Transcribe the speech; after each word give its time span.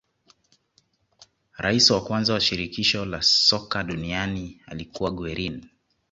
Rais 1.57 1.89
wa 1.91 2.03
kwanza 2.03 2.33
wa 2.33 2.41
shirikisho 2.41 3.05
la 3.05 3.21
soka 3.21 3.83
duniani 3.83 4.61
alikuwa 4.65 5.11
guerin 5.11 5.69